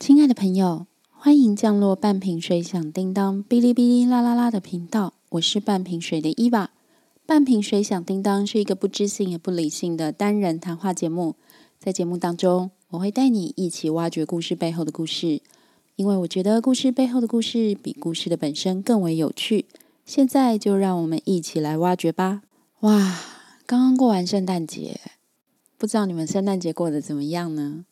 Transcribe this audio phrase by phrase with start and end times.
[0.00, 5.12] 亲爱的朋友，欢迎降落半瓶水响叮当哔哩哔哩啦啦啦的频道。
[5.28, 6.70] 我是半瓶水的伊娃。
[7.26, 11.36] 半瓶水响叮当是一个不知性也不理性的单人谈话节目。
[11.78, 15.42] 在节目当中，我会带你一起挖掘故事背后的故事，
[15.96, 19.66] 因为我觉得故事背后的故事比故事的本身更为有趣。
[20.06, 22.40] 现在就让我们一起来挖掘吧！
[22.80, 23.20] 哇，
[23.66, 24.98] 刚刚过完圣诞节，
[25.76, 27.84] 不知道你们圣诞节过得怎么样呢？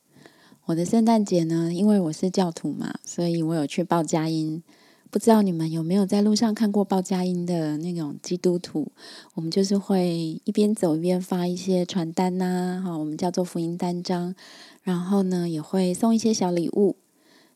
[0.69, 4.63] 我的圣诞节呢，因为我是教徒嘛，所以我有去报佳音。
[5.09, 8.93] 不知道你们有没有在路上看过报佳音的那种基督徒？
[9.33, 14.35] 我们就是会一边走一边发一些传单呐，哈，我们叫做福音单张。
[14.83, 16.97] 然后呢，也会送一些小礼物。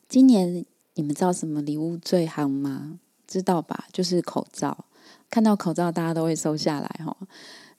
[0.09, 2.97] 今年你们知道什么礼物最夯吗？
[3.27, 3.85] 知道吧？
[3.93, 4.85] 就是口罩。
[5.29, 7.15] 看到口罩，大家都会收下来哈。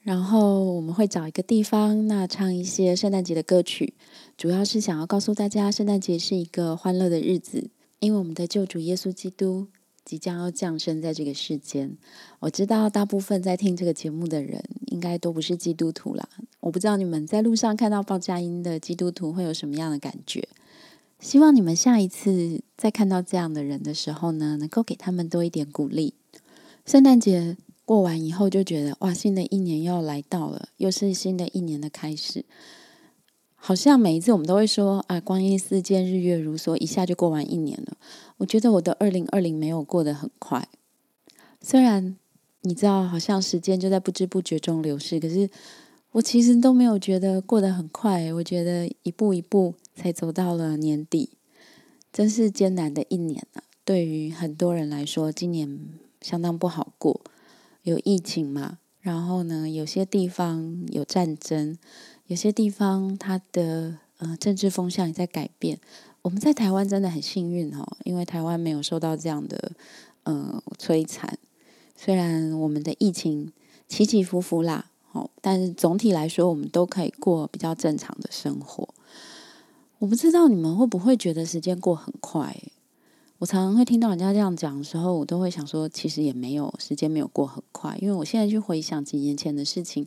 [0.02, 3.94] 然后我们会找一个地方，那唱一些圣诞节的歌曲，
[4.36, 7.70] 主要是想要告诉大家，圣诞节是一个欢乐的日子，
[8.00, 9.68] 因为我们的救主耶稣基督
[10.04, 11.96] 即将要降生在这个世间。
[12.40, 16.28] 我知道大部分在听这个节目的人，应该都不是基督徒啦。
[16.60, 20.48] 我不知道你们在路上看到报佳音的基督徒会有什么样的感觉？
[21.20, 26.14] 希望你们下一次再看到这样的人的时候呢，能够给他们多一点鼓励。
[26.84, 27.56] 圣诞节。
[27.86, 32.42] 过完以后就觉得哇，新的一年又要来到了，又是新的一年的开始。
[33.66, 37.96] 好像每一次我们都会说啊，光阴似箭，日月如梭，一下就过完一年了。
[38.36, 40.68] 我觉得我的二零二零没有过得很快，
[41.62, 42.14] 虽然
[42.60, 45.48] 你知道，好像时间就在不知不觉中流逝，可是
[46.12, 48.30] 我其实都没有觉得过得很快。
[48.34, 51.30] 我觉得一步一步才走到了年底，
[52.12, 53.62] 真是艰难的一年啊！
[53.82, 55.80] 对于很多人来说，今年
[56.20, 57.22] 相当不好过。
[57.82, 58.76] 有疫情嘛？
[59.00, 61.78] 然后呢，有些地方有战争，
[62.26, 65.78] 有些地方它的呃政治风向也在改变。
[66.22, 69.72] 我们在台湾真的很幸运哦，因为台湾没有受到这样的
[70.22, 71.38] 呃摧残。
[71.94, 73.52] 虽然我们的疫情
[73.86, 78.88] 起起伏伏啦，哦，但是总体来说，我们都可以过比较正常的生活。
[79.98, 82.56] 我不知道你们会不会觉得时间过很快？
[83.38, 90.06] 我常常会听到人家这样讲的时候，我都会想说，其实也没有时间没有过很快，因为我现在去回想几年前的事情，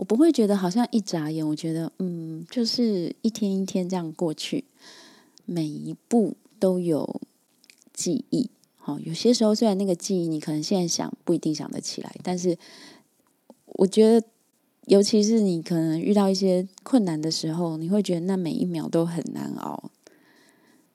[0.00, 4.64] 我不会觉得好像一眨眼，我觉得嗯，就是一天一天这样过去，
[5.44, 7.20] 每一步都有
[7.92, 8.48] 记忆。
[8.78, 12.56] 好，有些时候虽然那个记忆你可能现在想不一定想得起来，但是
[13.66, 14.26] 我觉得，
[14.86, 19.90] 尤其是你可能遇到一些困难的时候，你会觉得那每一秒都很难熬。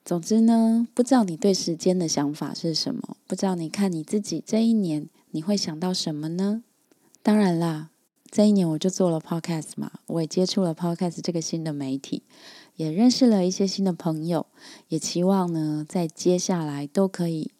[0.04, 3.16] 总之呢，不知道你对时间的想法是什么？
[3.28, 6.64] 不知道你看你自己这一年，你会想到什么呢？
[7.22, 7.90] 当然啦，
[8.36, 12.22] 这一年我就做了 podcast 嘛，我也接触了 podcast 这个新的媒体，
[12.74, 14.44] 也认识了一些新的朋友，
[14.88, 17.52] 也期望呢，在接下来都可以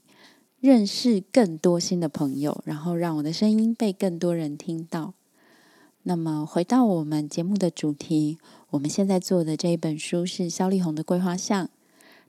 [0.60, 5.14] 认识更多新的朋友，然后让我的声音被更多人听到。
[6.02, 8.36] 那么回到我们节目的主题，
[8.68, 11.64] 我们现在做的这一本书是肖丽红的《桂花巷》。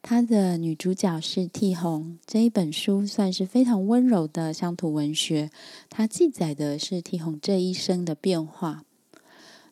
[0.09, 5.51] 它的女主角是替红，这一本书算是非常温柔的乡土文学。
[5.89, 8.85] 它记载的是替红这一生的变化。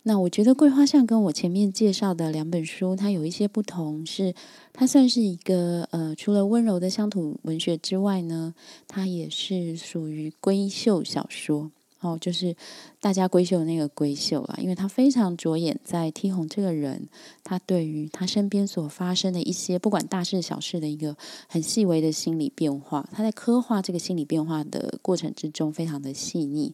[0.03, 4.35] 那我觉得《桂花巷》跟我前面介绍的两本书，它有一些不同，是
[4.73, 8.53] 它算是一个呃，除了温柔的乡土文学之外呢，
[8.89, 11.71] 它也是属于闺秀小说。
[12.05, 12.55] 哦，就是
[12.99, 17.09] 大家闺秀那个闺秀啊，因为他非常着眼在 T 红这个人，
[17.43, 21.17] 他对于他身边所发生的一些不管大事小事的一个
[21.47, 26.73] 很细微的心理变化，他在刻画这个心理变化的过程之中非常的细腻。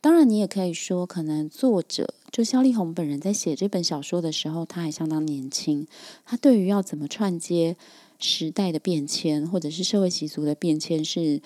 [0.00, 5.86] 当然，你也可以说，可能作者就肖丽红本人在写这本小说的时候，他还相当年轻，
[6.24, 7.76] 他对于要怎么串接
[8.20, 11.42] 时代的变迁或者是社会习俗的变迁，是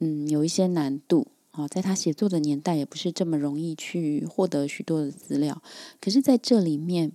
[0.00, 1.26] 嗯有一些难度。
[1.56, 5.62] 哦，在他写作的年代，也不是这么容易去获得许多的资料。
[6.00, 7.12] 可是，在这里面，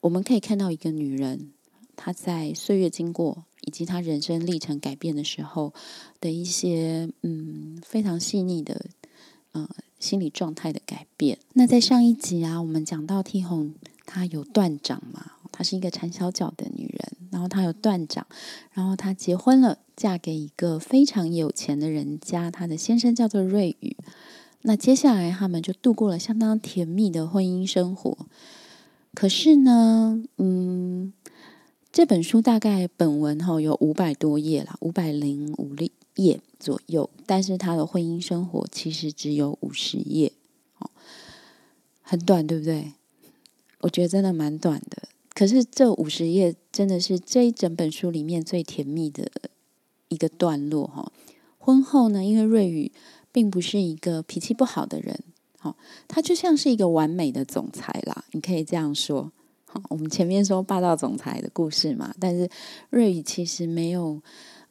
[0.00, 1.52] 我们可以看到一个女人，
[1.94, 5.74] 她在岁月经过以及她人生历程改变的时候
[6.18, 8.86] 的一些嗯非常细腻的
[9.52, 9.68] 呃
[10.00, 11.38] 心理状态的改变。
[11.52, 13.74] 那在上一集啊，我们讲到 T 红，
[14.06, 18.26] 她有断掌嘛，她是一个缠小脚的女人，然后她有断掌，
[18.72, 19.78] 然后她结婚了。
[19.96, 23.96] 嫁给一个非常有钱的人家，她的先生叫做瑞宇。
[24.62, 28.16] 那接下来他们就度过了相当甜蜜的婚姻生活。
[29.12, 31.12] 可是呢，嗯，
[31.90, 35.74] 这本书大概本文哈有五百多页啦，五百零五
[36.14, 40.32] 页左右，但是他的婚姻生活其实只有五十页，
[40.78, 40.88] 哦，
[42.02, 42.92] 很短，对不对？
[43.80, 45.07] 我觉得真的蛮短的。
[45.38, 49.30] 可是这五十页真的是这一整本书里面最甜蜜的
[50.08, 51.12] 一个段落哈。
[51.58, 52.90] 婚后呢，因为瑞宇
[53.30, 55.16] 并不是一个脾气不好的人，
[55.60, 55.76] 好，
[56.08, 59.30] 他就像是一个完美的总裁啦，你可以这样说。
[59.66, 62.50] 好，我们前面说霸道总裁的故事嘛，但是
[62.90, 64.20] 瑞宇其实没有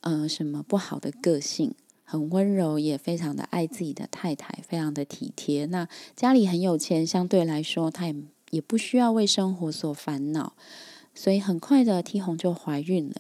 [0.02, 1.74] 呃什么不好的个性，
[2.04, 5.66] 很温柔，也非常的爱自己的太太，非常的体贴。
[5.68, 5.88] 那
[6.18, 8.16] 家里很有钱，相对来说，他也
[8.52, 10.54] 也不需要为生活所烦恼，
[11.14, 13.16] 所以很快的 T 红就怀孕了。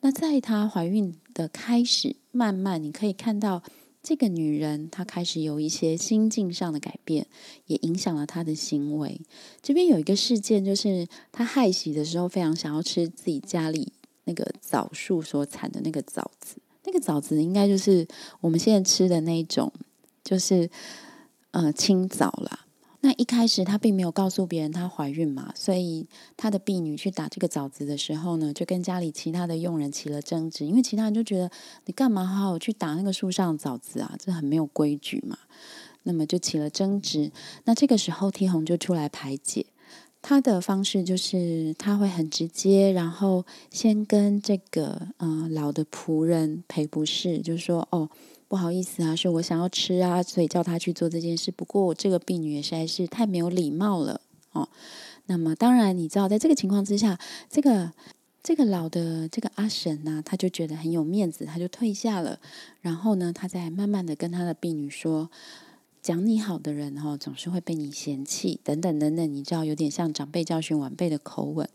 [0.00, 3.62] 那在她怀孕的开始，慢慢你可以看到。
[4.06, 7.26] 这个女人，她开始有一些心境上的改变，
[7.64, 9.18] 也影响了她的行为。
[9.62, 13.90] 这边有一个事件，就是她害喜的时候，非常想要吃自己家里
[14.24, 16.56] 那个枣树所产的那个枣子。
[16.84, 18.06] 那个枣子应该就是
[18.42, 19.72] 我们现在吃的那种，
[20.22, 20.68] 就是
[21.52, 22.63] 呃青枣啦。
[23.04, 26.06] 那一开始她并没有告诉别人她怀孕嘛，所以
[26.38, 31.50] 她的婢女去打这个枣子的时候呢，就跟家里其他的佣人起了争执，因为其他人就觉得
[31.84, 35.36] 你干嘛好好去打那个树上枣子啊，这很没有规矩嘛。
[36.04, 37.30] 那么就起了争执。
[37.64, 39.66] 那这个时候，天红就出来排解，
[40.22, 48.08] 他的方式就是他会很直接，然后先跟这个嗯老的仆人赔不是，就说哦。
[48.54, 51.50] 不好意思啊，是我想要吃啊，所以叫他去做这件事。
[51.50, 54.20] 不过我这个婢女也实在是太没有礼貌了
[54.52, 54.68] 哦。
[55.26, 57.18] 那么当然，你知道，在这个情况之下，
[57.50, 57.90] 这个
[58.44, 62.38] 这个老的这个阿婶呢，他就觉得很有面子，他就退下了。
[62.80, 65.28] 然后呢，他再慢慢的跟他的婢女说
[66.00, 71.68] ：“讲你好的人哈，总是会被你嫌弃，等等等等。”你知道，有点像长辈教训晚辈的口吻。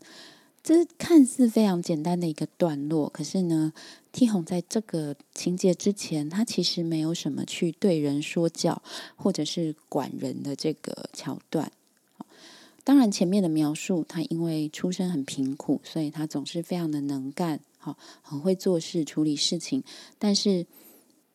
[0.62, 3.72] 这看似非常简单的一个段落，可是呢
[4.12, 8.82] ，T 红在这个情节之前，他其实没有什么去对人说教
[9.16, 11.72] 或者是管人的这个桥段。
[12.84, 19.82] 当然，前面的描述，他因为出身很贫苦，所以他总是非常的能干，好，很会做事、处理事情，
[20.18, 20.66] 但是。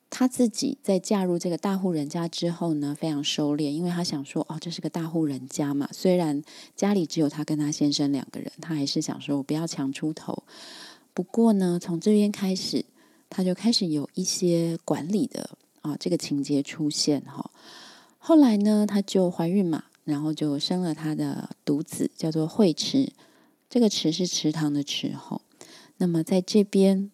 [0.08, 6.42] 她自己在嫁入这个大户人家之后呢，非常收敛，因为她想说，哦，这是个大户人家嘛，虽然
[6.74, 10.44] 家里只有她跟她先生两个人，她还是想说，我不要强出头。
[11.12, 12.84] 不过呢，从这边开始，
[13.28, 15.50] 她就开始有一些管理的
[15.82, 17.50] 啊这个情节出现哈。
[18.18, 23.12] 后来呢，她就怀孕嘛，然后就生了她的独子，叫做惠池。
[23.68, 25.42] 这个池是池塘的池吼。
[25.98, 27.10] 那么在这边。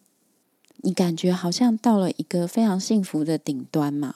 [0.83, 4.15] 你感觉好像到了一个非常幸福的顶端嘛？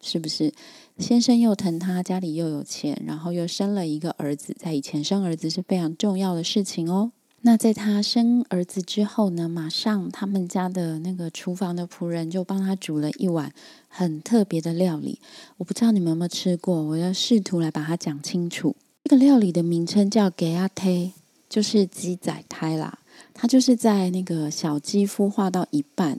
[0.00, 0.52] 是不是？
[0.98, 4.56] 先生又疼他，家里又有钱，然后又生了一个儿子。
[4.58, 7.12] 在以前生儿子是非常重要的事情哦。
[7.42, 9.46] 那在他生儿子之后呢？
[9.46, 13.52] 马上他们家的那个厨房的仆人就帮他煮了一碗
[13.88, 15.20] 很特别的料理。
[15.58, 18.74] 我不知道你们有没有吃过，我要试图来把它讲清楚。
[19.04, 21.12] 这个料理的名称叫给阿胎，
[21.48, 23.00] 就是鸡仔胎啦。
[23.38, 26.18] 它就是在那个小鸡孵化到一半，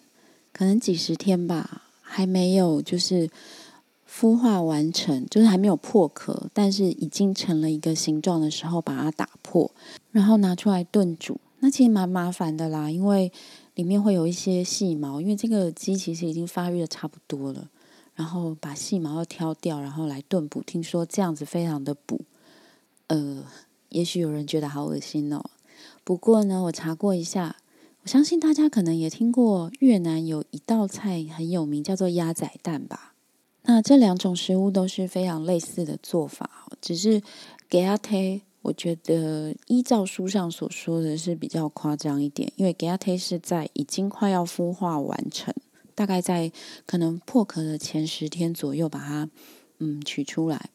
[0.53, 3.27] 可能几十天吧，还没有就是
[4.07, 9.71] 孵化完成，就是还没有破壳，但是已经成了一个形状的时候，把它打破，
[10.11, 11.39] 然后拿出来炖煮。
[11.59, 13.31] 那其实蛮麻烦的啦，因为
[13.73, 17.67] 里面会有一些细毛，因为这个鸡其实已经发育的差不多了，
[18.13, 20.61] 然后把细毛要挑掉，然后来炖补。
[20.61, 22.21] 听说这样子非常的补，
[23.07, 23.43] 呃，
[23.89, 25.43] 也许有人觉得好恶心哦。
[26.07, 27.57] 不过呢，我查过一下，
[28.01, 33.13] 我相信大家可能也听过越南有一道菜很有名，叫做鸭仔蛋吧。
[33.63, 37.21] 那这两种食物都是非常类似的做法，只是
[37.67, 45.53] 给阿忒，我觉得依照书上所说的是比较夸张一点，因为给阿忒是在已经快要孵化完成，
[45.93, 46.49] 大概在
[46.85, 49.29] 可能破壳的前十天左右把它
[49.79, 50.69] 嗯取出来。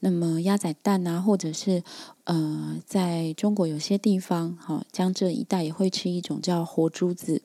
[0.00, 1.82] 那么鸭仔蛋啊，或者是
[2.24, 7.42] 呃，在中国有些地方，哈，江浙一带也会吃一种叫活珠子，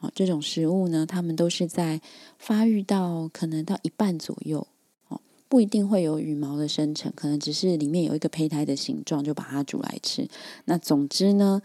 [0.00, 2.00] 哦，这种食物呢，它们都是在
[2.38, 4.66] 发育到可能到一半左右，
[5.08, 10.28] 哦，不一定会有羽毛的生成，可能只是里面有一个胚胎的形状，就把它煮来吃。
[10.66, 11.60] 那总之呢，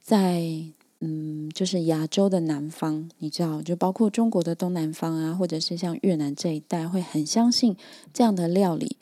[0.00, 0.62] 在
[1.00, 7.76] 嗯，就是亚洲的南方，你知道，就包括中国的东南方啊，或者是像越南这一带，会很相信
[8.12, 8.96] 这样的料理。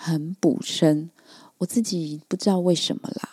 [0.00, 1.10] 很补身，
[1.58, 3.30] 我自己不知道为什么啦。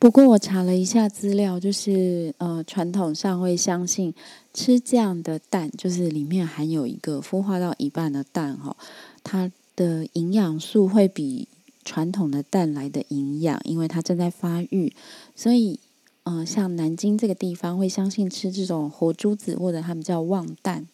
[0.00, 4.12] 不过我查了一下资料，就是呃，传统上会相信
[4.52, 8.76] 吃这样的蛋，就是里面含有一个孵化到一半的蛋哈，
[9.22, 11.46] 它的营养素会比
[11.84, 14.92] 传统的蛋来的营养，因为它正在发育，
[15.36, 15.78] 所以
[16.24, 20.88] 嗯，像南京这个地方会相信吃这种活珠子，或者他们叫旺蛋。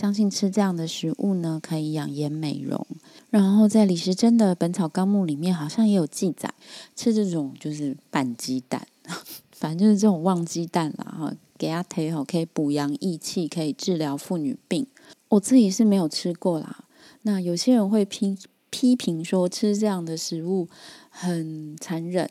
[0.00, 2.86] 相信吃这样的食物呢，可以养颜美容。
[3.28, 6.54] 然后在李时珍的《本草纲目》里面，好像也有记载，
[6.96, 8.86] 吃这种就是半鸡蛋，
[9.52, 14.86] 反正就是这种旺鸡蛋啦哈，给它腿好，可以补阳益气，可以治疗妇女病。
[15.28, 16.84] 我自己是没有吃过啦。
[17.22, 18.38] 那有些人会批
[18.70, 20.66] 批评说吃这样的食物
[21.10, 22.30] 很残忍，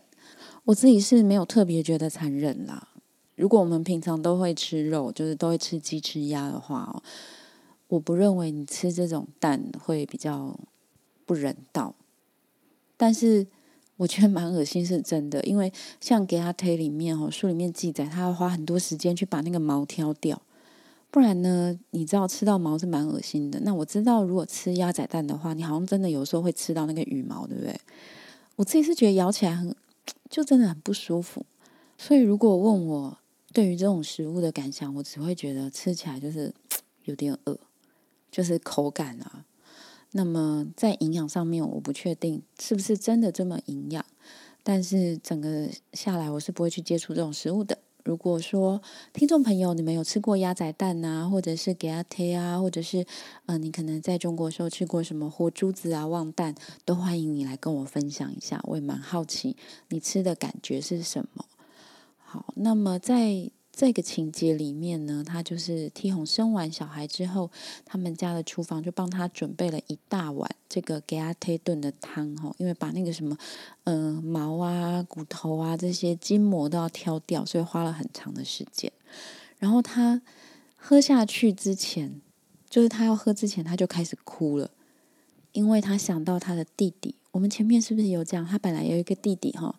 [0.63, 2.87] 我自己是没有特别觉得残忍啦。
[3.35, 7.03] 如果我们平常都会吃肉，就是都会吃鸡吃鸭的话哦，
[7.89, 10.57] 我不认为你吃这种蛋会比较
[11.25, 11.93] 不人道。
[12.97, 13.45] 但是
[13.97, 20.41] 我觉得蛮恶心是真的，因为像给他推里面哦，书里面记载，他要花很多时间去把那个毛挑掉。
[21.11, 21.79] 不然呢？
[21.89, 23.59] 你知道吃到毛是蛮恶心的。
[23.61, 27.75] 那我知道，如果吃鸭仔蛋的话，你好像真的有时候会吃到那个羽毛，对不对？
[28.57, 29.75] 我自己是觉得咬起来很，
[30.29, 31.43] 就真的很不舒服。
[31.97, 33.17] 所以如果问我
[33.51, 36.53] 对于这种食物的感想，我只会觉得吃起来就是
[37.05, 37.59] 有点恶，
[38.31, 39.45] 就是口感啊。
[40.11, 44.03] 那么在营养上面，我不确定是不是真的这么营养，
[44.63, 47.77] 但是整个下来，我是不会去接触这种食物的。
[48.03, 48.81] 如果说
[49.13, 53.05] 听众朋友你们有吃过鸭仔蛋啊，或者是给它贴啊，或者是
[53.45, 56.55] 嗯，你可能在中国时候吃过什么活珠子啊、旺蛋，
[56.85, 59.55] 都欢迎你来跟我分享一下，我也蛮好奇
[59.89, 61.45] 你吃的感觉是什么。
[62.17, 63.51] 好，那么在。
[63.79, 67.49] 这个情节里面呢，他就是 T 红生完小孩之后，
[67.85, 73.37] 他们家的厨房就帮他准备了一大碗这个给他推炖的汤哈，因为把那个什么
[73.85, 78.91] 呃毛啊、骨头啊这些筋膜都要挑掉，所以花了很长的时间。
[79.59, 80.21] 然后他
[80.75, 82.19] 喝下去之前，
[82.69, 84.69] 就是他要喝之前，他就开始哭了，
[85.53, 87.15] 因为他想到他的弟弟。
[87.31, 89.73] 我们前面是不是有讲，他本来有一个弟弟哈？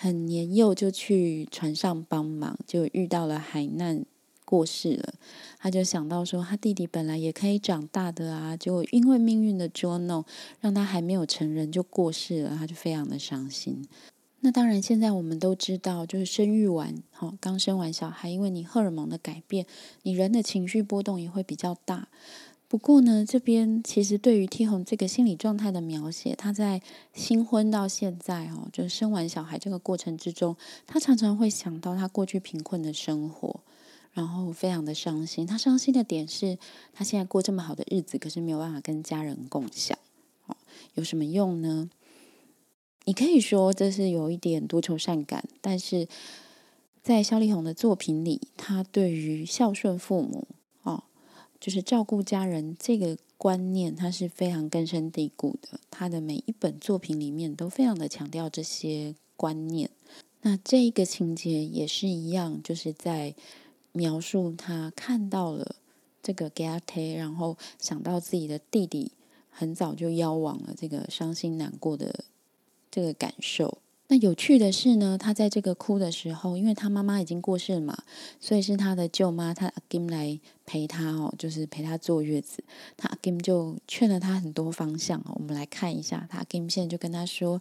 [0.00, 4.06] 很年幼就去船上帮忙，就遇到了海难
[4.44, 5.14] 过世了。
[5.58, 10.24] 他就想到说，他弟弟本来也可以长大的啊，结果因为命运的捉弄，
[10.60, 13.84] 让他还没有成人就过世了，他就非常的伤心。
[14.38, 19.66] 那当然，现在我们都知道，就是生育完，哈，刚生完小孩，因为你荷尔蒙的改变，
[20.04, 22.06] 你人的情绪波动也会比较大。
[22.68, 26.82] 不过呢，这边其实对于 T 红这个心理状态的描写，他在
[27.14, 30.54] 新婚到现在哦，就是生完小孩这个过程之中，
[30.86, 33.60] 他常常会想到他过去贫困的生活，
[34.12, 35.46] 然后非常的伤心。
[35.46, 36.58] 他伤心的点是
[36.92, 39.98] 他现在过这么好的日子，可是没有办法跟家人共享，
[40.44, 40.54] 哦，
[40.92, 41.88] 有什么用呢？
[43.06, 46.06] 你可以说这是有一点多愁善感，但是
[47.02, 50.46] 在萧丽红的作品里，他对于孝顺父母。
[51.60, 55.80] 就是照顾家人这个观念，它是非常根深蒂固的。
[55.90, 59.90] 他的每一本作品里面都非常的强调这些观念。
[60.42, 63.34] 那这一个情节也是一样，就是在
[63.92, 65.76] 描述他看到了
[66.22, 69.10] 这个 g a t e 然后想到自己的弟弟
[69.50, 72.24] 很早就夭亡了，这个伤心难过的
[72.90, 73.78] 这个感受。
[74.10, 78.04] 那有趣的是呢，他在这个哭的时候，因为他妈妈已经过世了嘛，
[78.40, 82.64] 所以是他的舅妈他阿金来陪他哦，就是陪他坐月子。
[82.96, 87.60] 他阿金就劝了他很多方向哦，我们来看一下，他阿金现在就跟他说：“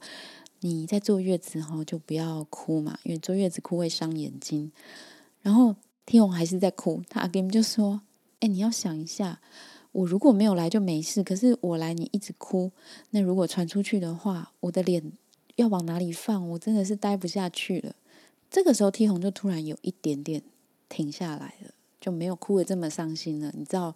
[0.61, 4.71] 你在坐月子哈，就不要哭嘛，因为坐月子哭会伤眼睛。”
[5.43, 5.75] 然后
[6.05, 7.99] 天红还是在哭，他阿金就说
[8.39, 9.41] ：“哎，你要想一下，
[9.91, 12.71] 我如果没有来就没事，可是我来你一直哭，
[13.09, 15.11] 那如果传出去的话，我的脸。”
[15.57, 16.49] 要往哪里放？
[16.51, 17.95] 我真的是待不下去了。
[18.49, 20.41] 这个时候，T 红就突然有一点点
[20.87, 23.51] 停下来了，就没有哭的这么伤心了。
[23.57, 23.93] 你知道，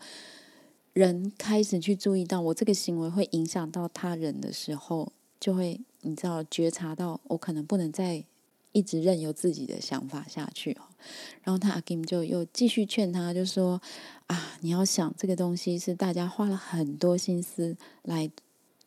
[0.93, 8.25] 人开始去注意到我这个行为会影响到他人的时候，就会你知道觉察到我可能不能再
[8.71, 10.81] 一直任由自己的想法下去哦。
[11.43, 13.79] 然后他阿金就又继续劝他，就说
[14.25, 18.31] ：“啊，你要想这个东西是大家花了很多心思来。”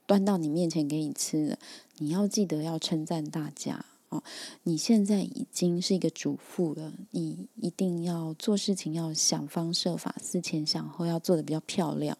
[0.06, 1.58] 端到你面前给你吃的，
[1.98, 4.22] 你要记得要称赞大家哦。
[4.62, 12.16] 你现在已经是一个主妇了，你一定要做事情要想方设法，思前想后，要做的比较漂亮。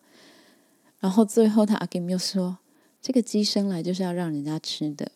[1.00, 2.58] 然后最后他阿 Kim 又说
[3.00, 5.12] ：“这个鸡生来就是要让人家吃的，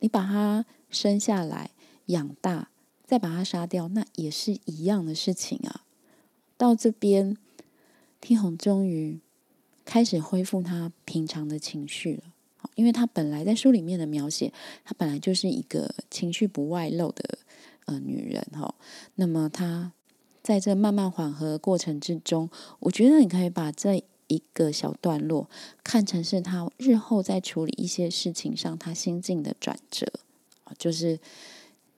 [0.00, 1.70] 你把它生下来
[2.06, 2.70] 养大，
[3.04, 5.84] 再把它杀掉，那也是一样的事情啊。”
[6.56, 7.36] 到这边，
[8.20, 9.20] 天红终于。
[9.88, 12.24] 开始恢复他平常的情绪了，
[12.74, 14.52] 因为他本来在书里面的描写，
[14.84, 17.38] 他本来就是一个情绪不外露的
[17.86, 18.74] 呃女人哈。
[19.14, 19.92] 那么他
[20.42, 25.48] 在这慢慢缓和的过程之中，我觉得你可以把这一个小段落
[25.84, 30.06] 看成是他日后在处理一些事情上他心境的转折
[30.78, 31.20] 就是。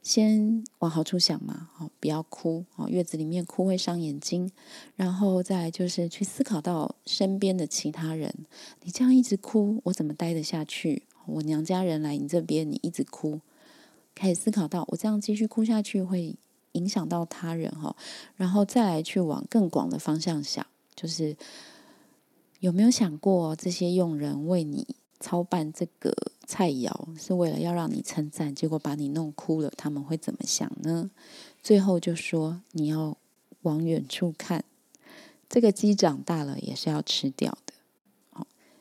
[0.01, 4.51] 先往好处想嘛，哦，不要哭，哦，月子里面哭会伤眼睛，
[4.97, 8.33] 然后再就是去思考到身边的其他人，
[8.83, 11.03] 你这样一直哭，我怎么待得下去？
[11.27, 13.41] 我娘家人来你这边，你一直哭，
[14.15, 16.35] 开始思考到我这样继续哭下去会
[16.73, 17.95] 影响到他人哈，
[18.37, 21.37] 然后再来去往更广的方向想，就是
[22.61, 24.87] 有没有想过这些佣人为你
[25.21, 26.15] 操办这个
[26.47, 31.11] 菜肴是为了要让你称赞，结果把你弄哭了，他们会怎么想呢？
[31.63, 33.17] 最后就说你要
[33.63, 34.65] 往远处看，
[35.49, 37.75] 这个鸡长大了也是要吃掉的。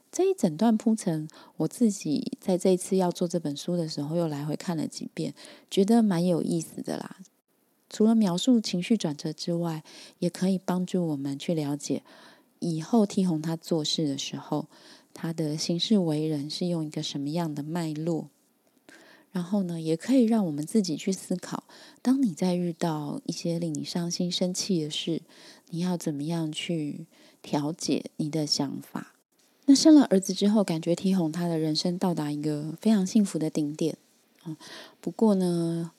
[0.09, 5.33] 这一整段铺陈，我自己在这一次要做这本书的时候，又来回看了几遍，
[5.69, 7.17] 觉得蛮有意思的啦。
[7.89, 9.83] 除了描述情绪转折之外，
[10.19, 12.03] 也可以帮助我们去了解
[12.59, 14.67] 以后 T 红他做事的时候，
[15.13, 18.29] 他的行事为人是用一个什么样的脉络。
[19.37, 21.65] 然后呢，也可以让我们自己去思考：
[22.01, 25.21] 当你在遇到一些令你伤心、生气的事，
[25.69, 27.05] 你要怎么样去
[27.43, 29.13] 调节你的想法？
[29.65, 33.95] 那生了儿子之后，感觉提红他的人生到达一个非常幸福的顶点
[34.45, 34.57] 嗯。
[34.99, 35.91] 不过呢，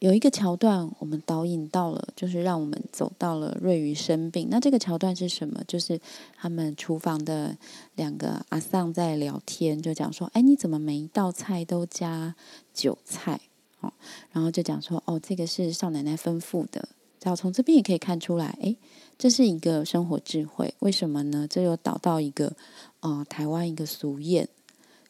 [0.00, 4.48] 有一个桥段我们导引到了，就是让我们走到了瑞宇生病。
[4.48, 5.60] 那这个桥段是什么？
[5.66, 6.00] 就是
[6.36, 7.56] 他们厨房的
[7.96, 12.34] 两个阿桑在聊天，就讲说：“哎，你怎么每一道菜都加
[12.72, 13.40] 韭菜？”
[13.80, 13.92] 哦，
[14.32, 16.88] 然后就讲说：“哦，这个是少奶奶吩咐的。”
[17.20, 18.76] 只要从这边也可以看出来，哎，
[19.18, 20.72] 这是一个生活智慧。
[20.78, 21.48] 为什么呢？
[21.50, 22.52] 这又导到一个，
[23.00, 24.46] 呃，台湾一个俗谚，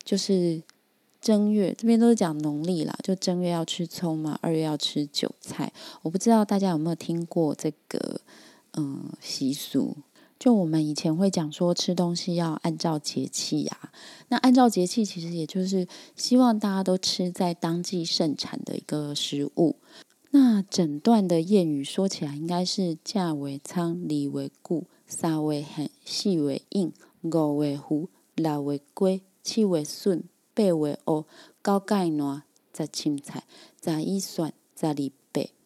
[0.02, 0.62] 就是
[1.28, 5.70] 正月这边都是讲农历啦，就正月要吃葱嘛，二月要吃韭菜。
[6.00, 8.22] 我不知道大家有没有听过这个，
[8.78, 9.94] 嗯，习俗。
[10.38, 13.90] 就我们以前会讲说，吃东西要按照节气呀。
[14.28, 19.76] 那按照节气，其实也就是希望大家都吃在当季盛产的一个食物。
[20.30, 30.24] 那整段的谚语说起来，应该是价为仓，二为固，三为狠，四为硬，五为虎，六为龟，七为笋，
[30.58, 31.24] 八月五，
[31.62, 32.42] 九盖暖，
[32.76, 33.44] 十青菜，
[33.80, 35.17] 十一蒜，十二。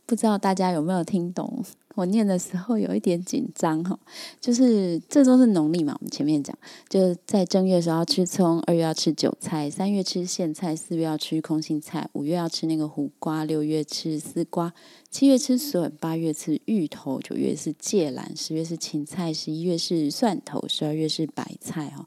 [0.06, 1.64] 不知道大家有没有听懂？
[1.94, 3.98] 我念的时候有一点紧张哈，
[4.40, 6.56] 就是这都是农历嘛，我们前面讲，
[6.88, 14.72] 就在正月的时候要吃葱，二月要吃韭菜，三月吃苋菜，四月要吃空心菜，五月要吃那个胡瓜，六月吃丝瓜，
[15.10, 22.06] 七月吃笋，八月吃芋头，九月是芥兰，十月是芹菜，十一月是蒜头，十二月是白菜哦。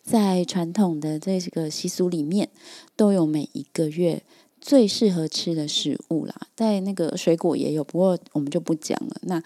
[0.00, 2.48] 在传统的这个习俗里面，
[2.94, 4.22] 都有每一个月。
[4.64, 9.20] 最适合吃的食物啦，在那个水果也有，不过我们就不讲了。
[9.24, 9.42] 那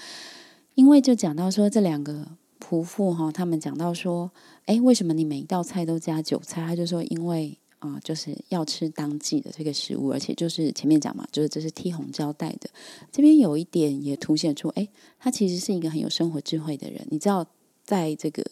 [0.76, 2.24] 因为就讲到说这两个
[2.61, 4.31] 仆妇哈，他们讲到说，
[4.66, 6.64] 哎，为什么你每一道菜都加韭菜？
[6.64, 12.70] 他就说，因为啊，就是要吃当季的这个食物，而且就是前面讲嘛，就是这是 T 红胶带的。
[13.11, 14.87] 这边有一点也凸显出，哎，
[15.18, 17.04] 他其实是一个很有生活智慧的人。
[17.11, 17.44] 你知道，
[17.83, 18.44] 在这个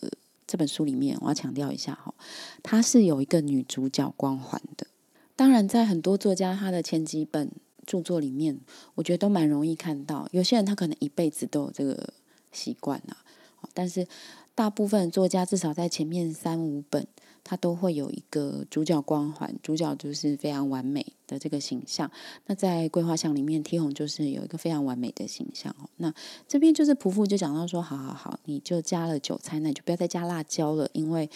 [0.48, 2.12] 这本书里面，我要强调一下哈，
[2.64, 4.88] 他是有一个女主角光环的。
[5.36, 7.50] 当然，在很多作家他的前几本
[7.86, 8.58] 著作里面，
[8.94, 10.26] 我觉得都蛮容易看到。
[10.32, 12.14] 有些人他可能一辈子都有这个
[12.50, 13.16] 习惯啊，
[13.74, 14.08] 但是
[14.54, 17.06] 大部分作家至少在前面三五本，
[17.44, 22.10] 他都会有一个主角光环，主角就是非常完美的这个形象。
[22.46, 25.86] 那在桂花香里面，T 红就是有一个非常完美的形象哦。
[25.98, 26.12] 那
[26.48, 31.28] 这边就是仆妇就讲到说，好好好，你就加了韭菜，那你就不要再加辣椒了，因为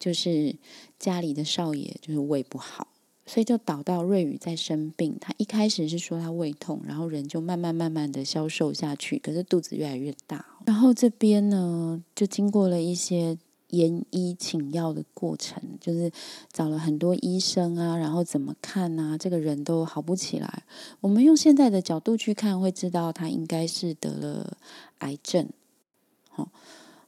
[0.00, 0.56] 就是
[0.98, 2.88] 家里的少爷就是胃不好。
[3.26, 10.44] 所以就导到瑞宇在生病，他一开始是说他胃痛，然后人就慢慢慢慢的消瘦下去，可是肚子越来越大。
[10.66, 13.38] 然后这边呢，就经过了一些
[13.70, 16.12] 研医请药的过程，就是
[16.52, 20.62] 找了很多医生啊，然后怎么看啊，这个人都好不起来。
[21.00, 24.56] 我们用现在的角度去看，会知道他应该是得了
[24.98, 25.48] 癌症。
[26.28, 26.50] 好，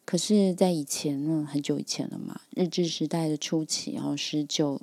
[0.06, 4.80] 可是，在以前呢，很久以前了嘛，日治时代的初期，然后十九。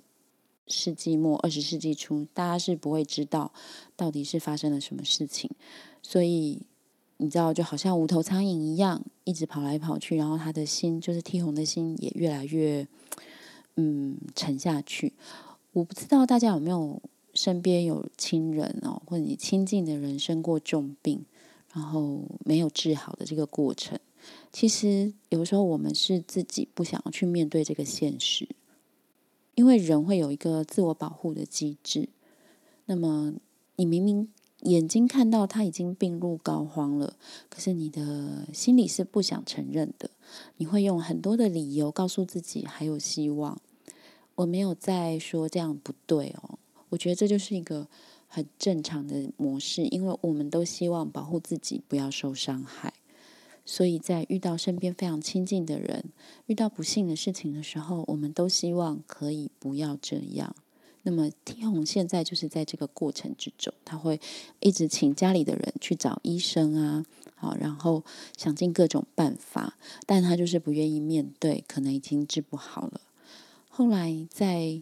[0.68, 3.52] 世纪末二十世纪初，大家是不会知道
[3.96, 5.50] 到底是发生了什么事情，
[6.02, 6.62] 所以
[7.18, 12.88] 你知道，就好像无头苍蝇一样，一直跑来跑去，然后他的心，就是 T 红的心，也越来越
[13.76, 15.14] 嗯沉下去。
[15.74, 17.02] 我不知道大家有没有
[17.34, 21.26] 身边有亲人哦，或者你亲近的人生过重病，
[21.74, 24.00] 然后没有治好的这个过程。
[24.52, 28.48] 其实有时候我们是自己不想要去面对这个现实。
[29.56, 32.10] 因为人会有一个自我保护的机制，
[32.86, 33.34] 那么
[33.76, 34.28] 你明明
[34.62, 37.16] 眼睛看到他已经病入膏肓了，
[37.50, 40.10] 可是你的心里是不想承认的。
[40.58, 43.60] 你会用很多的理由告诉自己还有希望。
[44.36, 46.58] 我没有在说这样不对哦，
[46.90, 47.88] 我觉得这就是一个
[48.28, 52.94] 很正常的模式，因为我们都希望保护自己不要受伤害。
[53.66, 56.06] 所以在遇到身边非常亲近的人
[56.48, 60.56] 遇到不幸的事情的时候，我们都希望可以不要这样。
[61.06, 64.22] 那么 T 红现在就是在这个过程之中，他会
[64.62, 68.04] 一直请家里的人去找医生啊，好，然后
[68.38, 73.02] 想尽各种办法，但他就是不愿意面对，可能已经治不好了。
[73.68, 74.82] 后来在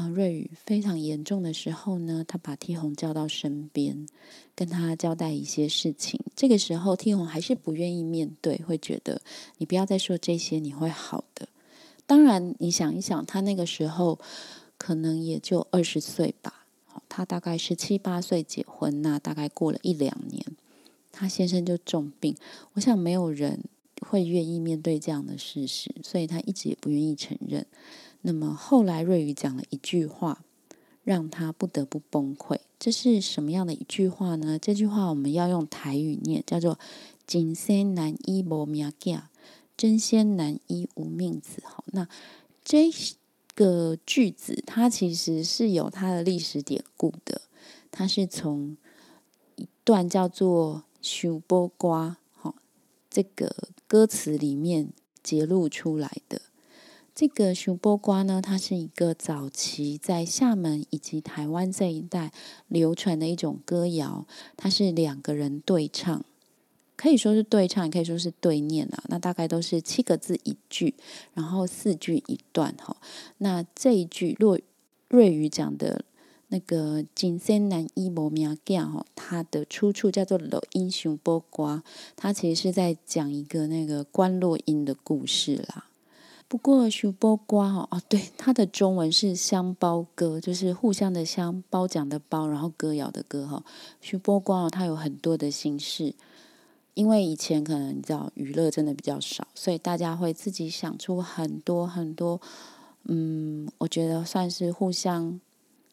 [0.00, 4.06] 啊瑞宇非常严重的时候呢，他把 T 红叫到身边，
[4.54, 6.18] 跟他交代一些事情。
[6.34, 9.20] 这个时候 T 红还是不愿意面对，会觉得
[9.58, 11.48] 你不要再说这些，你会好的。
[12.06, 14.18] 当然，你想一想，他那个时候。
[14.82, 16.64] 可能也就二十岁吧，
[17.06, 20.42] 他大概十七八岁结婚，那大概过了一两年，
[21.12, 22.34] 他先生就重病。
[22.72, 23.62] 我想没有人
[24.00, 27.66] 会愿意面对这样的事实，所以他一直也不愿意承认。
[28.22, 30.44] 那么后来瑞宇讲了一句话，
[31.04, 32.58] 让他不得不崩溃。
[32.78, 34.58] 这是什么样的一句话呢？
[34.58, 36.78] 这句话我们要用台语念，叫做
[37.26, 39.22] “真仙难医无命囝，
[39.76, 41.62] 真仙难医无命子”。
[41.66, 42.08] 好，那
[42.64, 42.90] 这。
[43.52, 47.42] 个句子，它其实是有它的历史典故的。
[47.90, 48.78] 它是从
[49.56, 52.54] 一段叫做“修波瓜”好
[53.10, 53.54] 这个
[53.86, 54.90] 歌词里面
[55.22, 56.40] 揭露出来的。
[57.20, 62.32] 这个“熊波瓜”呢，它是一个早期在厦门以及台湾这一带
[62.66, 66.24] 流传的一种歌谣，它是两个人对唱。
[66.96, 69.04] 可以说是对唱，也可以说是对念啊。
[69.08, 70.94] 那大概都是七个字一句，
[71.34, 72.96] 然后四句一段哈。
[73.36, 74.58] 那这一句若
[75.08, 76.02] 瑞语讲的
[76.48, 81.76] 那个“金仙难医无命囝”哈，它的出处叫做《老英雄波瓜》，
[82.16, 85.88] 它其实是在讲一个那个关洛英的故事啦。
[86.50, 93.62] 不过“熊波瓜”哈哦，对，它的中文是“相包歌”，就是互相的相包讲的包，然后歌谣的歌哈。
[94.00, 96.12] 熊波瓜哦，它有很多的形式。
[96.94, 102.40] 因为以前可能你知道娱乐真的比较少，所以大家会自己想出很多很多，
[103.04, 105.40] 嗯，我觉得算是互相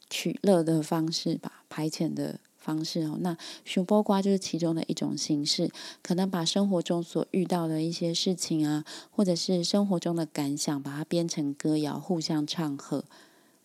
[0.09, 3.17] 取乐的方式吧，排遣的方式哦。
[3.21, 13.06] 那熊波瓜就是其中的一种形式，可能把生活中所遇到的一些事情啊，或者是生活中的感想，把它编成歌谣，互相唱和。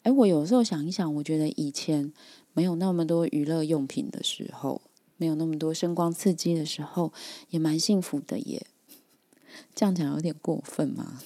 [0.04, 2.12] 哎，我有时候想一想，我觉得以前
[2.52, 4.80] 没有那么多娱乐用品的时候。
[5.18, 7.12] 没有那么多声光刺激的时候，
[7.50, 8.66] 也蛮幸福的耶。
[9.72, 11.20] 这样讲有点过分吗？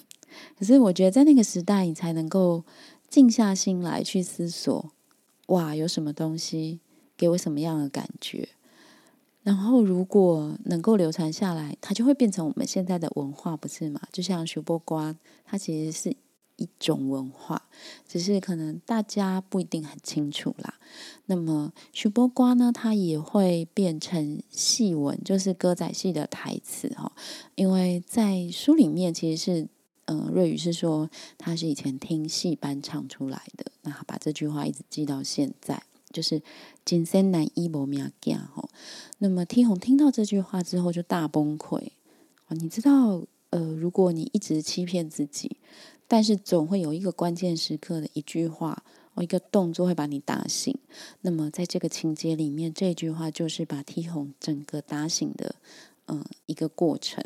[0.59, 2.63] 可是我觉得在那个时代，你才能够
[3.09, 4.93] 静下心来去思索：
[5.47, 6.81] 哇，有什么东西
[7.17, 8.49] 给我什么样的感觉？
[9.43, 14.01] 然后如果能够流传下来，它就会变成我们现在的文化，不是吗？
[14.13, 16.17] 就像徐波瓜，它其实是。
[16.59, 17.69] 一种文化，
[18.09, 20.77] 只是可能大家不一定很清楚啦。
[21.27, 27.13] 那么徐波瓜呢，它也会变成戏文，就是歌仔戏的台词哈。
[27.57, 29.69] 因为在书里面其实是，
[30.07, 35.83] 嗯，瑞宇是说他是以前听戏班唱出来的，那把这句话一直记到现在，
[36.17, 36.41] 就是
[36.87, 38.67] “金山难一无命囝”哈。
[39.19, 41.77] 那么听红听到这句话之后就大崩溃
[42.47, 42.57] 啊！
[42.59, 45.59] 你知道，呃，如果你一直欺骗自己。
[46.09, 50.73] 但是总会有一个关键时刻的一句话，哦，一个动作会把你打醒。
[51.23, 55.57] 那么在这个情节里面，这句话就是把 T 红整个打醒的，
[56.07, 57.25] 嗯，一个过程。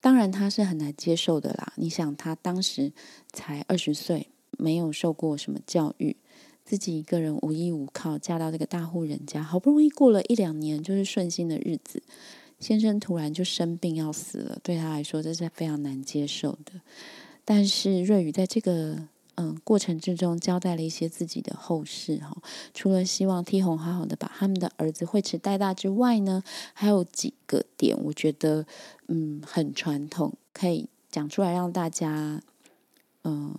[0.00, 1.72] 当然他是很难接受的啦。
[1.74, 2.92] 你想，他当时
[3.32, 6.16] 才二十岁，没有受过什么教育，
[6.68, 12.02] 自己一个人无依无靠，嫁到这个大户人家，好不容易过了一两年就是顺心的日子，
[12.60, 16.72] 先生突然就生病要死了，对他来说这是非常难接受的。
[17.46, 18.98] 但是瑞宇在这个
[19.36, 22.36] 嗯过程之中交代了一些自己的后事哈，
[22.74, 28.66] 除了希望 T 红好好的把他们的儿子慧慈带大之外呢，还有几个点我觉得
[29.06, 32.42] 嗯很传统，可以讲出来让大家
[33.24, 33.54] 嗯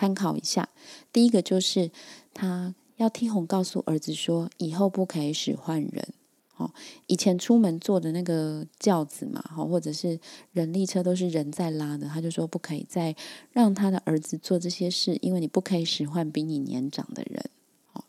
[0.00, 0.66] 参考一下。
[1.12, 1.90] 第一个就是
[2.32, 6.08] 他要 T 红告诉儿子说，以后不可以使唤人。
[6.56, 6.70] 哦，
[7.06, 10.18] 以前出门坐的那个轿子嘛，哈，或者是
[10.52, 13.14] 人力车都是人在拉的，他就说不可以再
[13.52, 17.44] 让他的儿子做这些事，因为你不可以使唤比你年长的人。
[17.92, 18.04] 哦，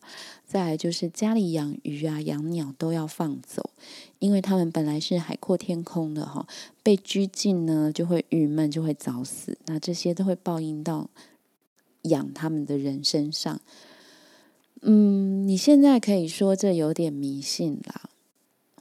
[0.46, 3.70] 再来就是家里养鱼啊、养鸟都要放走，
[4.20, 6.48] 因为他们本来是海阔天空的哈，
[6.84, 11.10] 被拘禁呢就会郁闷，就会早死，那这些都会报应到
[12.04, 13.60] 养他们的人身上。
[14.82, 18.10] 嗯，你现在可以说这有点迷信啦。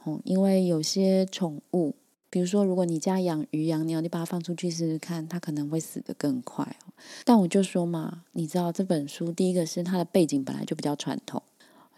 [0.03, 1.93] 哦，因为有些宠物，
[2.31, 6.75] 比如说，如果你家养鱼养鸟，你把它放出去试试看，它可能会死得更快。
[7.23, 11.43] 但我就说嘛，你知道这本书，第一个是它的背景本来就比较传统，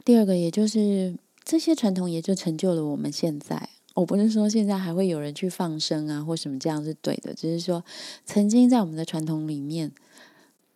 [0.03, 3.69] 第二个也就是这些传统也就成就了我们现在。
[3.93, 7.85] 我不是说现在还会有人去放生啊或什么这样是对的，只是说
[8.25, 9.91] 曾经在我们的传统里面，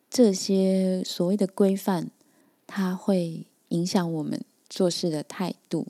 [0.10, 2.10] 这些所谓的规范
[2.66, 5.88] 它会影响我们做事的态度。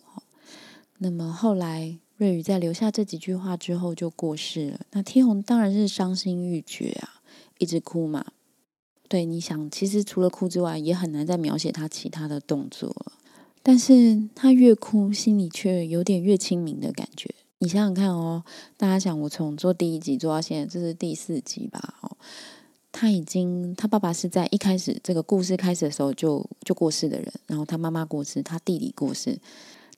[0.98, 4.80] 那么后来瑞宇在留下这几句话之后就过世了。
[4.92, 7.22] 那天虹当然是伤心欲绝啊，
[7.60, 8.26] 一直哭嘛。
[9.08, 13.14] 对，你想，其实除了哭之外，也很难再描写他其他的动作了。
[13.64, 17.34] 但是他越哭，心里却有点越清明的感觉。
[17.60, 18.44] 你想想看哦，
[18.76, 21.96] 大家想，我从做第一集做到现在，这是第四集吧？
[22.02, 22.18] 哦，
[23.00, 29.38] 他已经，他爸爸是在一开始这个故事开始的时候就就过世的人，然后他妈妈过世，他弟弟过世。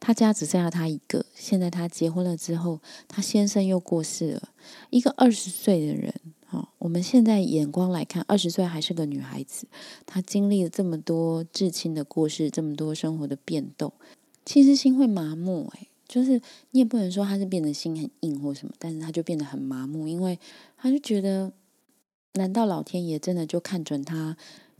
[0.01, 1.25] 他家只剩下他一个。
[1.33, 4.49] 现在他结婚了之后，他先生又过世了。
[4.89, 6.13] 一个二十岁的人，
[6.45, 9.65] 哈，我们现在眼光来看，二十岁还是个女孩子。
[10.05, 13.93] 她经历了这么多至亲的过世，这么多生活的变动，
[14.45, 15.69] 其实心会麻木。
[15.75, 20.37] 诶，就是你也不能说他是变得心很硬或什么，但是他就变得很麻木，因为
[20.77, 21.51] 他就觉得，
[22.33, 24.37] 难道老天爷真的就看准他？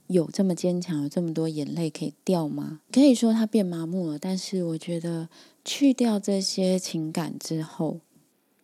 [0.08, 2.82] 有这么坚强，有这么多眼泪可以掉吗？
[2.92, 5.30] 可以说他变麻木了，但是我觉得
[5.64, 8.00] 去掉这些情感之后，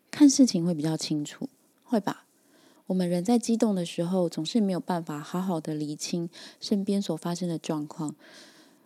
[0.10, 1.48] 看事情会比较清楚，
[1.84, 2.26] 会吧？
[2.88, 6.28] 我们人在激动的时候，总是没有办法好好的理清
[6.60, 8.16] 身边所发生的状况，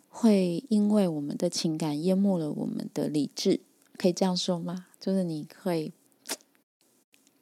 [0.10, 3.62] 会因为我们的情感淹没了我们的理智，
[3.98, 4.88] 可以这样说吗？
[5.00, 5.94] 就是你会。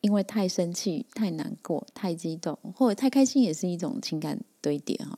[0.01, 5.17] 因为太生气、太难过、太激动，或者太开心，也是一种情感堆叠哈。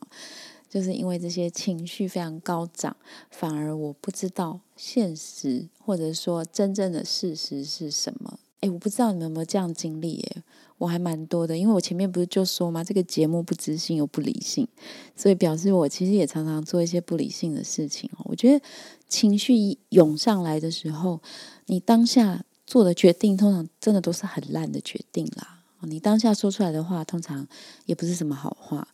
[0.68, 2.96] 就是因为这些情绪非常高涨，
[3.28, 8.38] 反而我不知道现实，或者说真正的事实是什么。
[8.60, 10.12] 哎，我不知道你们有没有这样经历？
[10.12, 10.42] 耶，
[10.78, 11.58] 我还蛮多的。
[11.58, 12.84] 因为我前面不是就说吗？
[12.84, 14.68] 这个节目不知性又不理性，
[15.16, 18.26] 所以表示我其实也常常做一些不理性的事情哦。
[18.26, 18.64] 我觉得
[19.08, 21.20] 情绪涌上来的时候，
[21.66, 22.44] 你当下。
[22.70, 25.58] 做的决定通常真的都是很烂的决定啦。
[25.80, 27.44] 你当下说出来的话，通常
[27.84, 28.86] 也不是什么好话。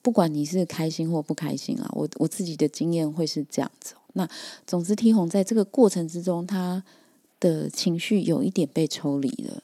[0.00, 3.94] 不管你是开心或不开心啊，我我自己的经验会是这样子。
[4.14, 4.26] 那
[4.66, 6.82] 总之，T 红在这个过程之中，他
[7.38, 9.62] 的情绪有一点被抽离了，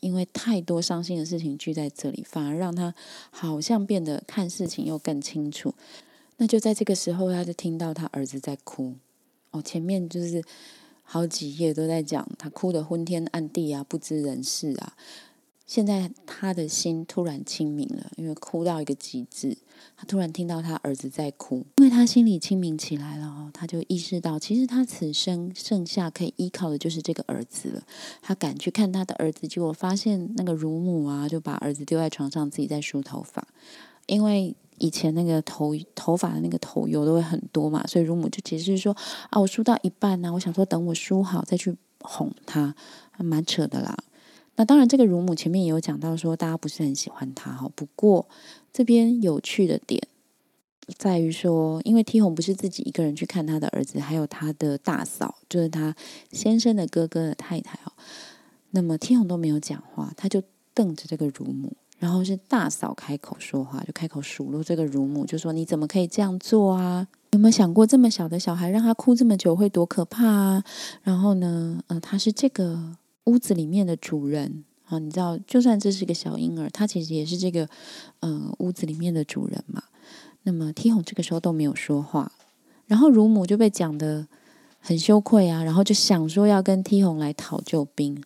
[0.00, 2.94] 因为太多伤心的事情聚在这里，反而让他
[3.30, 5.74] 好像变得看事情又更清楚。
[6.38, 8.94] 那就在这个时候，他就听到他儿子在哭。
[9.50, 10.42] 哦，前面就是。
[11.04, 14.94] 好几页都在讲他哭得昏天暗地啊，不知人事啊。
[15.66, 19.56] 现在他的心突然清明了，因为哭到一个极致，
[19.96, 27.82] 他突然听到他儿子在哭，因为他心里清明起来了哦，他就意识到，其实他此生剩下可以依靠的就是这个儿子了。
[28.20, 33.46] 他赶去看他的儿子，结果发现那个乳母啊，就把儿子丢在床上，自己在梳头发，
[34.06, 34.54] 因为。
[34.78, 38.94] 以前那个头头发的那个头油都会很多嘛，所以乳母就解释说
[39.30, 42.74] 啊，我梳到一半呢，我想说等我梳好再去哄他，
[43.18, 43.96] 蛮扯的啦。
[44.56, 47.68] 那当然，这个乳母前面也有讲到说，大家不是很喜欢他哈。
[47.74, 48.28] 不过
[48.72, 50.00] 这边有趣的点
[50.96, 55.96] 在于说，因为 T 红不是自己一个人去看他的儿子，还有他的大嫂，就是他
[56.30, 57.92] 先生的哥哥的太太哦。
[58.70, 61.72] 那么 T 红都没有讲话，他就瞪着这个乳母。
[61.98, 67.06] 然后是大嫂开口说话，就开口数落这个乳母，就说：“你怎么可以这样做啊？
[67.30, 70.64] 有没有想过这么小的小孩让他哭这么久会多可怕啊？”
[71.02, 77.68] 然后呢，呃，他是这个屋子里面的主人啊，你知道，就算这是个小婴儿，他其实也是这个
[78.20, 79.82] 呃屋子里面的主人嘛。
[80.42, 82.30] 那么 T 红这个时候都没有说话，
[82.86, 84.26] 然后乳母就被讲的
[84.78, 88.22] 很羞愧啊，然后就想说要跟 T 红来讨救兵。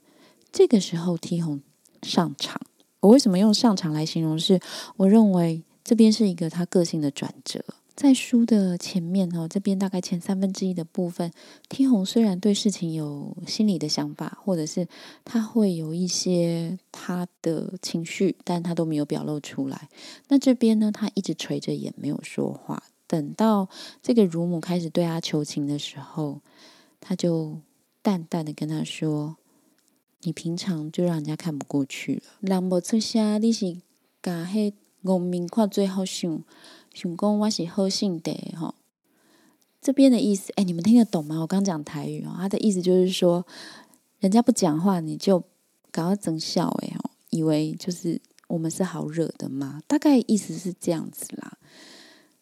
[0.50, 1.60] 这个时候 T 红
[2.02, 2.60] 上场。
[3.00, 4.38] 我为什么用上场来形容？
[4.38, 4.60] 是
[4.96, 7.64] 我认为这边是一个他个性的转折。
[7.94, 11.32] 在书的前面哦，这边大概前三分之一的部分
[11.68, 14.86] ，T 红虽然对事情有心理的想法，或者是
[15.24, 19.88] 他会有一些他的情绪，但他都没有表露出来。
[20.28, 22.84] 那这边呢，他一直垂着眼没有说话。
[23.08, 23.68] 等到
[24.00, 26.40] 这个乳母开始对他求情的时候，
[27.00, 27.58] 他就
[28.00, 29.37] 淡淡的跟他说。
[30.22, 32.22] 你平常就让人家看不过去了。
[32.40, 33.76] 人无出声，你是
[34.20, 36.42] 甲迄农民看最好想，
[36.92, 38.74] 想讲我是好心的吼。
[39.80, 41.38] 这边的意思，哎，你们听得懂吗？
[41.38, 43.46] 我刚讲台语哦，他的意思就是说，
[44.18, 45.38] 人家不讲话，你就
[45.92, 49.80] 搞到整笑哎哦，以为就是我们是好惹的吗？
[49.86, 51.58] 大概意思是这样子啦。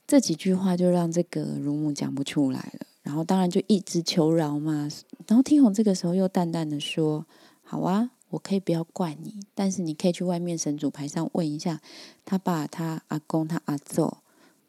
[0.07, 4.89] 这几句话就让这个乳母讲不出来了，然后当然就一直求饶嘛。
[5.27, 7.27] 然后听红这个时候又淡淡的说。
[7.69, 11.81] 好啊，我可以不要怪你，但是你可以去外面神主牌上问一下
[12.25, 14.19] 他爸、他阿公、他阿祖，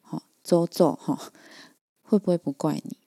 [0.02, 1.32] 好周周哈，
[2.02, 2.98] 会不会不怪你？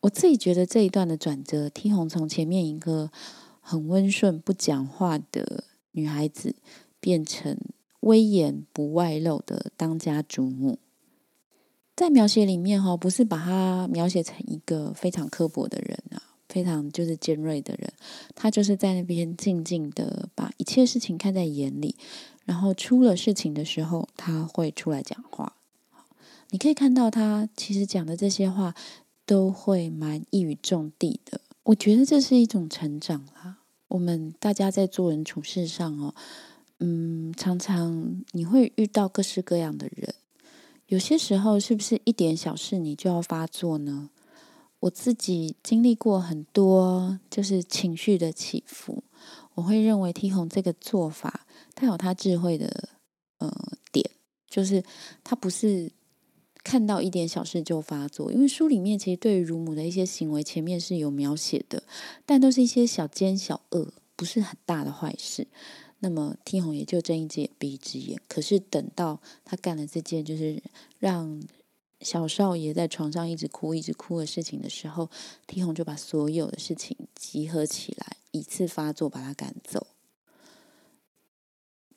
[0.00, 3.10] 我自己觉得这一段的转折，听红从前面一个
[3.60, 6.56] 很温顺不讲话的女孩子，
[6.98, 7.58] 变成
[8.00, 10.78] 威严不外露的当家主母，
[11.94, 16.22] 在描写里面哈，不是把她描写成一个非常刻薄的人啊，
[16.56, 17.92] 非常就是尖锐的人，
[18.34, 21.94] 他就是在那边静静的把一切事情看在眼里，
[22.46, 25.52] 然后出了事情的时候，他会出来讲话。
[26.48, 28.74] 你可以看到他其实讲的这些话
[29.26, 31.42] 都会蛮一语中的的。
[31.64, 33.58] 我觉得这是一种成长啦。
[33.88, 36.14] 我们大家在做人处事上哦，
[36.78, 40.14] 嗯，常常你会遇到各式各样的人，
[40.86, 44.08] 有些时候是不是一点小事你就要发作呢？
[44.80, 49.02] 我自己经历过很多就是情绪的起伏，
[49.54, 52.90] 我会认为 T 红这个做法，他有他智慧的
[53.38, 53.50] 呃
[53.92, 54.10] 点，
[54.48, 54.82] 就是
[55.22, 55.92] 他不是。
[56.64, 61.84] 看到一点小事就发作，因为书里面其实对于乳母的一些行为前面是有描写的，
[62.24, 65.46] 但都是一些小奸小恶，不是很大的坏事。
[66.00, 68.20] 那么天红也就睁一只眼闭一只眼。
[68.26, 70.60] 可是等到他干了这件就是
[70.98, 71.40] 让
[72.00, 75.08] 小少爷在床上一直哭一直哭的事情的时候，
[75.46, 79.86] 天红就把所有的事情集合起来，一次发作把他赶走。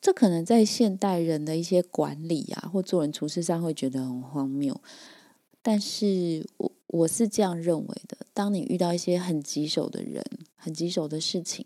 [0.01, 4.81] 这可能在现代人的一些管理啊，或做人处事上会觉得很荒谬，
[5.61, 10.23] 但是我我是这样认为的：，当你遇到一些很棘手的人、
[10.55, 11.65] 很棘手的事情，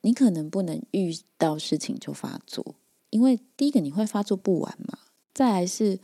[0.00, 2.74] 你可能不能遇到事情就发作，
[3.10, 4.98] 因为第一个你会发作不完嘛，
[5.32, 6.00] 再来是，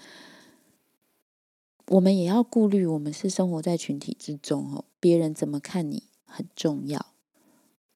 [1.92, 7.04] 我们也要顾虑，我们是生活在群体之中哦，别人怎么看你很重要。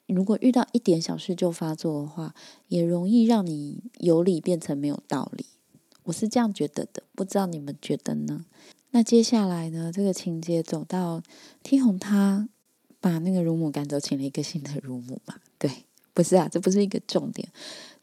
[0.06, 2.34] 如果遇到一点小事就发作的话，
[2.68, 5.46] 也容易让你有理变成没有道理。
[6.04, 8.44] 我是这样觉得的，不知道你们觉得呢？
[8.90, 9.90] 那接下来呢？
[9.90, 11.22] 这个情节走到
[11.62, 12.50] 天红，他
[13.00, 15.36] 把那个乳母赶走，请了一个新的乳母嘛？
[15.58, 15.70] 对，
[16.12, 17.48] 不是啊，这不是一个重点。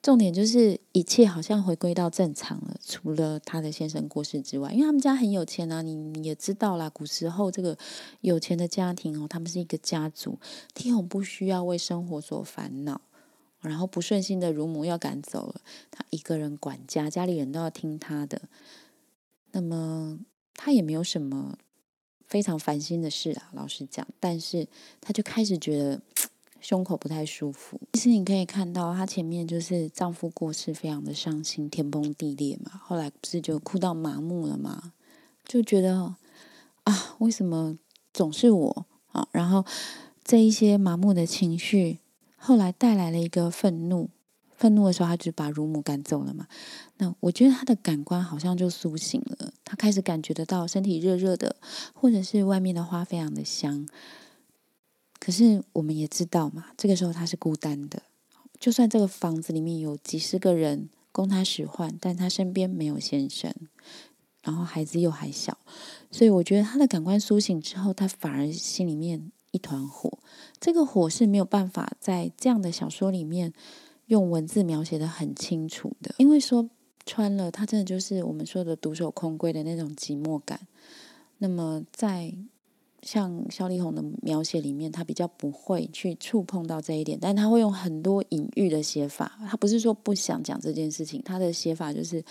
[0.03, 7.77] 重点就是一切好像回归到正常了，除了他的先生过世之外，因为他们家很有钱啊，你也知道啦，古时候这个
[8.19, 10.37] 有钱的家庭哦，他们是一个家族，
[10.73, 12.99] 天红不需要为生活所烦恼，
[13.61, 18.41] 然后不顺心的乳母要赶走了，他一个人管家，家里人都要听他的，
[19.53, 20.19] 那么
[20.53, 21.57] 他也没有什么
[22.27, 24.67] 非常烦心的事啊，老实讲，但是
[24.99, 26.01] 他就开始觉得。
[26.63, 27.79] 胸口不太舒服。
[27.91, 32.71] 其实你可以看到，她前面就是丈夫过世，非常的伤心，天崩地裂嘛。
[32.81, 34.93] 后来不是就哭到麻木了嘛？
[35.45, 36.15] 就觉得
[36.85, 37.77] 啊，为什么
[38.13, 39.27] 总是我啊？
[39.33, 39.65] 然后
[40.23, 41.99] 这一些麻木的情绪，
[42.37, 44.09] 后来带来了一个愤怒。
[44.55, 46.47] 愤怒的时候，他就把乳母赶走了嘛。
[46.95, 51.57] 那我觉得他的感官好像就苏醒了，他开始感觉得到身体热热的，
[51.93, 53.85] 或者是外面的花非常的香。
[55.23, 58.03] 可是我们也知道嘛，这个时候他是孤单的。
[58.59, 63.53] 就算这个房子里面有几十个人供他使唤，但他身边没有先生，
[64.41, 65.57] 然后孩子又还小，
[66.11, 70.19] 所以我觉得他的感官苏醒之后，他反而心里面一团火。
[70.59, 73.53] 这个火是没有办法在这样的小说里面
[74.07, 76.69] 用文字描写的很清楚的，因为说
[77.05, 80.67] 穿了，他真的就是我们说的独守空闺的那种寂寞感。
[81.37, 82.33] 那么在
[83.03, 89.37] 像肖丽红的描写里面，他比较不会去触碰到这一点，但他会用很多隐喻的写法。
[89.49, 92.23] 他不是说不想讲这件事情，他的写法就是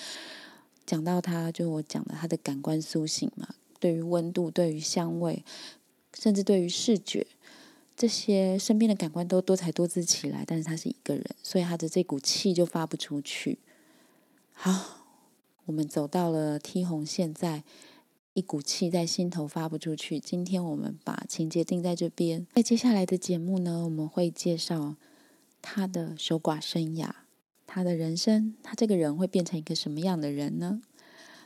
[0.86, 3.46] 讲到他，就我讲的他的感官苏醒嘛，
[3.78, 5.44] 对于温度、对于香味，
[6.14, 7.26] 甚至对于视觉
[7.94, 10.42] 这些身边的感官都多才多姿起来。
[10.46, 13.58] 但是他是一个人，所以他的这股气就发不出去。
[14.54, 15.04] 好，
[15.66, 17.62] 我们走到了 T 红现在。
[18.34, 20.18] 一股气在心头发不出去。
[20.18, 24.96] 今天我们把情节定在这边，在接下来的节目呢，我们会介绍
[25.60, 27.10] 他的守寡生涯，
[27.66, 30.80] 他的人生，他这个人会变成一个什么样的人呢？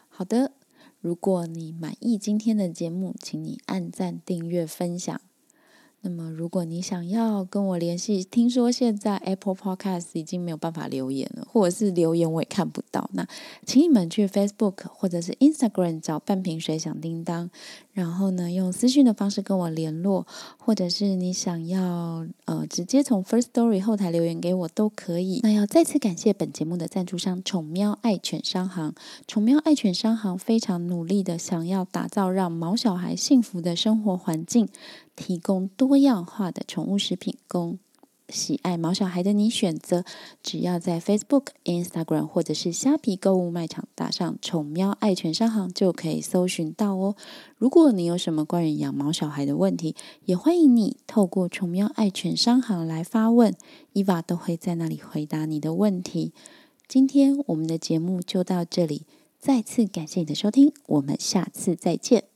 [0.08, 0.52] 好的，
[1.00, 5.20] 如果你满意今天的节目，请你按赞、订阅、分享。
[6.06, 13.10] 那么，如果你想要跟我联系，听说现在 Apple Podcast 已经没有办法留言了，或者是留言我也看不到。
[13.12, 13.26] 那
[13.64, 17.50] 请你们去 Facebook 或者是 Instagram 找半瓶水响叮当，
[17.92, 20.24] 然后呢用私讯的方式跟我联络，
[20.58, 25.40] 或者是你想要呃直接从 First Story 后台留言给我都可以。
[25.42, 28.94] 那要再次感谢本节目的赞助商宠喵爱犬商行，
[29.26, 34.68] 宠喵爱犬商行非常努力的想要打造让毛小孩幸福的生活环境。
[35.16, 37.78] 提供多样化的宠物食品供
[38.28, 40.04] 喜爱毛小孩的你选择。
[40.42, 47.16] 只要在 Facebook、Instagram 或者是虾皮购物卖场打上“宠喵爱犬商行”，就可以搜寻到哦。
[47.56, 49.94] 如果你有什么关于养毛小孩的问题，
[50.24, 53.54] 也欢迎你透过“宠喵爱犬商行”来发问，
[53.92, 56.32] 伊娃都会在那里回答你的问题。
[56.88, 59.06] 今天我们的节目就到这里，
[59.38, 62.35] 再次感谢你的收听，我们下次再见。